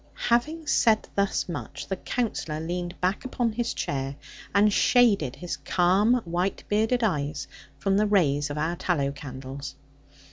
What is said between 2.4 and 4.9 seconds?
leaned back upon his chair, and